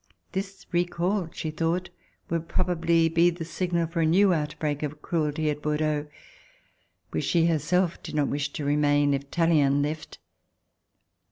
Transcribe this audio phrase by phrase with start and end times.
[0.31, 1.91] This re call she thought
[2.27, 6.07] would probably be the signal for a new outbreak of cruelty at Bordeaux,
[7.11, 10.17] where she herself did not wish to remain if Tallien left.